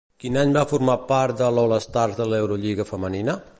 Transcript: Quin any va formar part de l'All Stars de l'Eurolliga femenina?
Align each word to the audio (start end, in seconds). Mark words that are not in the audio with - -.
Quin 0.21 0.37
any 0.43 0.53
va 0.55 0.63
formar 0.71 0.95
part 1.11 1.37
de 1.43 1.51
l'All 1.57 1.77
Stars 1.87 2.19
de 2.23 2.29
l'Eurolliga 2.33 2.91
femenina? 2.95 3.41